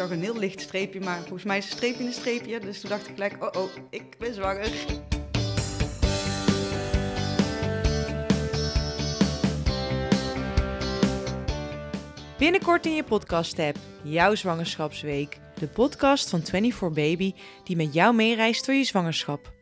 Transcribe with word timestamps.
zag 0.00 0.10
een 0.10 0.22
heel 0.22 0.38
licht 0.38 0.60
streepje, 0.60 1.00
maar 1.00 1.18
volgens 1.18 1.44
mij 1.44 1.58
is 1.58 1.64
een 1.64 1.76
streepje 1.76 2.04
een 2.04 2.12
streepje. 2.12 2.60
Dus 2.60 2.80
toen 2.80 2.90
dacht 2.90 3.08
ik 3.08 3.14
gelijk, 3.14 3.44
oh 3.44 3.62
oh, 3.62 3.70
ik 3.90 4.18
ben 4.18 4.34
zwanger. 4.34 4.70
Binnenkort 12.38 12.86
in 12.86 12.94
je 12.94 13.04
podcast-app, 13.04 13.76
jouw 14.02 14.34
zwangerschapsweek. 14.34 15.38
De 15.54 15.68
podcast 15.68 16.30
van 16.30 16.42
24 16.42 16.92
Baby 16.92 17.34
die 17.64 17.76
met 17.76 17.94
jou 17.94 18.14
meereist 18.14 18.66
door 18.66 18.74
je 18.74 18.84
zwangerschap. 18.84 19.59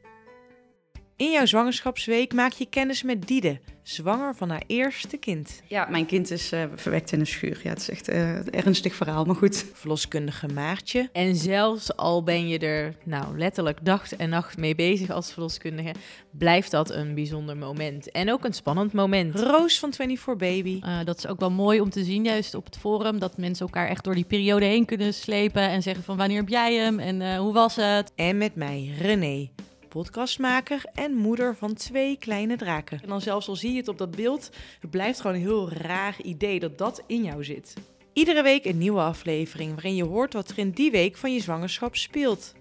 In 1.18 1.30
jouw 1.30 1.46
zwangerschapsweek 1.46 2.34
maak 2.34 2.52
je 2.52 2.66
kennis 2.66 3.02
met 3.02 3.26
Diede, 3.26 3.60
zwanger 3.82 4.34
van 4.34 4.50
haar 4.50 4.62
eerste 4.66 5.16
kind. 5.16 5.62
Ja, 5.66 5.86
mijn 5.90 6.06
kind 6.06 6.30
is 6.30 6.52
uh, 6.52 6.64
verwekt 6.74 7.12
in 7.12 7.20
een 7.20 7.26
schuur. 7.26 7.60
Ja, 7.62 7.68
het 7.68 7.78
is 7.78 7.90
echt 7.90 8.08
uh, 8.08 8.34
een 8.36 8.50
ernstig 8.50 8.94
verhaal, 8.94 9.24
maar 9.24 9.34
goed. 9.34 9.64
Verloskundige 9.72 10.48
Maartje. 10.48 11.08
En 11.12 11.36
zelfs 11.36 11.96
al 11.96 12.22
ben 12.22 12.48
je 12.48 12.58
er 12.58 12.94
nou 13.04 13.38
letterlijk 13.38 13.84
dag 13.84 14.12
en 14.12 14.28
nacht 14.28 14.56
mee 14.56 14.74
bezig 14.74 15.10
als 15.10 15.32
verloskundige, 15.32 15.94
blijft 16.30 16.70
dat 16.70 16.90
een 16.90 17.14
bijzonder 17.14 17.56
moment. 17.56 18.10
En 18.10 18.32
ook 18.32 18.44
een 18.44 18.54
spannend 18.54 18.92
moment. 18.92 19.34
Roos 19.34 19.78
van 19.78 19.92
24 19.92 20.36
Baby. 20.36 20.80
Uh, 20.84 21.04
dat 21.04 21.18
is 21.18 21.26
ook 21.26 21.40
wel 21.40 21.50
mooi 21.50 21.80
om 21.80 21.90
te 21.90 22.04
zien, 22.04 22.24
juist 22.24 22.54
op 22.54 22.64
het 22.64 22.78
forum, 22.78 23.18
dat 23.18 23.36
mensen 23.36 23.66
elkaar 23.66 23.88
echt 23.88 24.04
door 24.04 24.14
die 24.14 24.24
periode 24.24 24.64
heen 24.64 24.84
kunnen 24.84 25.14
slepen 25.14 25.62
en 25.62 25.82
zeggen 25.82 26.04
van 26.04 26.16
wanneer 26.16 26.38
heb 26.38 26.48
jij 26.48 26.74
hem 26.74 26.98
en 26.98 27.36
hoe 27.36 27.52
was 27.52 27.76
het? 27.76 28.12
En 28.14 28.38
met 28.38 28.54
mij, 28.54 28.94
René 29.00 29.48
podcastmaker 29.88 30.84
en 30.94 31.14
moeder 31.14 31.56
van 31.56 31.74
twee 31.74 32.16
kleine 32.18 32.56
draken. 32.56 33.00
En 33.02 33.08
dan 33.08 33.20
zelfs 33.20 33.48
al 33.48 33.56
zie 33.56 33.72
je 33.72 33.78
het 33.78 33.88
op 33.88 33.98
dat 33.98 34.10
beeld, 34.10 34.50
het 34.80 34.90
blijft 34.90 35.20
gewoon 35.20 35.36
een 35.36 35.42
heel 35.42 35.72
raar 35.72 36.16
idee 36.22 36.60
dat 36.60 36.78
dat 36.78 37.02
in 37.06 37.22
jou 37.24 37.44
zit. 37.44 37.74
Iedere 38.12 38.42
week 38.42 38.64
een 38.64 38.78
nieuwe 38.78 39.00
aflevering 39.00 39.74
waarin 39.74 39.94
je 39.94 40.04
hoort 40.04 40.32
wat 40.32 40.48
er 40.48 40.58
in 40.58 40.70
die 40.70 40.90
week 40.90 41.16
van 41.16 41.32
je 41.32 41.40
zwangerschap 41.40 41.96
speelt. 41.96 42.52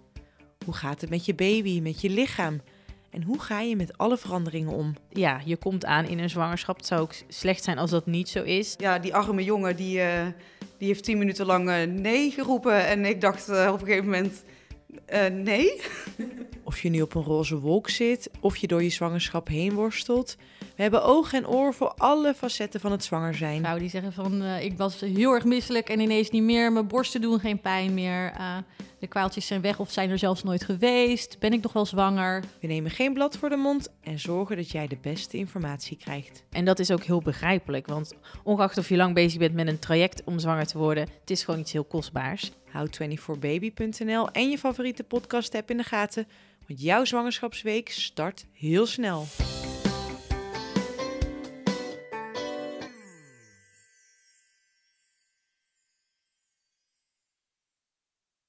Hoe 0.65 0.73
gaat 0.73 1.01
het 1.01 1.09
met 1.09 1.25
je 1.25 1.35
baby, 1.35 1.81
met 1.81 2.01
je 2.01 2.09
lichaam? 2.09 2.61
En 3.09 3.23
hoe 3.23 3.39
ga 3.39 3.59
je 3.59 3.75
met 3.75 3.97
alle 3.97 4.17
veranderingen 4.17 4.73
om? 4.73 4.93
Ja, 5.09 5.41
je 5.45 5.57
komt 5.57 5.85
aan 5.85 6.05
in 6.05 6.19
een 6.19 6.29
zwangerschap. 6.29 6.77
Het 6.77 6.85
zou 6.85 7.01
ook 7.01 7.13
slecht 7.27 7.63
zijn 7.63 7.77
als 7.77 7.89
dat 7.89 8.05
niet 8.05 8.29
zo 8.29 8.43
is. 8.43 8.75
Ja, 8.77 8.99
die 8.99 9.15
arme 9.15 9.43
jongen 9.43 9.75
die, 9.75 9.97
uh, 9.97 10.25
die 10.77 10.87
heeft 10.87 11.03
tien 11.03 11.17
minuten 11.17 11.45
lang 11.45 11.69
uh, 11.69 11.83
nee 11.83 12.31
geroepen. 12.31 12.87
En 12.87 13.05
ik 13.05 13.21
dacht 13.21 13.49
uh, 13.49 13.69
op 13.73 13.79
een 13.79 13.85
gegeven 13.87 14.05
moment, 14.05 14.43
nee. 15.31 15.81
Of 16.63 16.81
je 16.81 16.89
nu 16.89 17.01
op 17.01 17.15
een 17.15 17.23
roze 17.23 17.59
wolk 17.59 17.89
zit, 17.89 18.29
of 18.39 18.57
je 18.57 18.67
door 18.67 18.83
je 18.83 18.89
zwangerschap 18.89 19.47
heen 19.47 19.73
worstelt. 19.73 20.35
We 20.75 20.81
hebben 20.81 21.03
oog 21.03 21.33
en 21.33 21.47
oor 21.47 21.73
voor 21.73 21.93
alle 21.97 22.33
facetten 22.33 22.79
van 22.79 22.91
het 22.91 23.03
zwanger 23.03 23.35
zijn. 23.35 23.57
Vrouwen 23.57 23.81
die 23.81 23.91
zeggen 23.91 24.13
van, 24.13 24.41
uh, 24.41 24.63
ik 24.63 24.77
was 24.77 24.99
heel 24.99 25.33
erg 25.33 25.43
misselijk 25.43 25.89
en 25.89 25.99
ineens 25.99 26.29
niet 26.29 26.43
meer. 26.43 26.71
Mijn 26.71 26.87
borsten 26.87 27.21
doen 27.21 27.39
geen 27.39 27.61
pijn 27.61 27.93
meer. 27.93 28.33
Uh, 28.37 28.57
de 28.99 29.07
kwaaltjes 29.07 29.47
zijn 29.47 29.61
weg 29.61 29.79
of 29.79 29.91
zijn 29.91 30.09
er 30.09 30.17
zelfs 30.17 30.43
nooit 30.43 30.63
geweest. 30.63 31.39
Ben 31.39 31.53
ik 31.53 31.61
nog 31.61 31.73
wel 31.73 31.85
zwanger? 31.85 32.43
We 32.61 32.67
nemen 32.67 32.91
geen 32.91 33.13
blad 33.13 33.37
voor 33.37 33.49
de 33.49 33.55
mond 33.55 33.89
en 34.01 34.19
zorgen 34.19 34.55
dat 34.55 34.71
jij 34.71 34.87
de 34.87 34.97
beste 35.01 35.37
informatie 35.37 35.97
krijgt. 35.97 36.43
En 36.49 36.65
dat 36.65 36.79
is 36.79 36.91
ook 36.91 37.03
heel 37.03 37.21
begrijpelijk, 37.21 37.87
want 37.87 38.13
ongeacht 38.43 38.77
of 38.77 38.89
je 38.89 38.95
lang 38.95 39.13
bezig 39.13 39.39
bent 39.39 39.53
met 39.53 39.67
een 39.67 39.79
traject 39.79 40.23
om 40.23 40.39
zwanger 40.39 40.67
te 40.67 40.77
worden, 40.77 41.07
het 41.19 41.29
is 41.29 41.43
gewoon 41.43 41.59
iets 41.59 41.71
heel 41.71 41.83
kostbaars. 41.83 42.51
Houd 42.71 42.99
24baby.nl 43.03 44.31
en 44.31 44.49
je 44.49 44.57
favoriete 44.57 45.03
podcast 45.03 45.55
app 45.55 45.69
in 45.69 45.77
de 45.77 45.83
gaten, 45.83 46.27
want 46.67 46.81
jouw 46.81 47.05
zwangerschapsweek 47.05 47.89
start 47.89 48.45
heel 48.53 48.85
snel. 48.85 49.25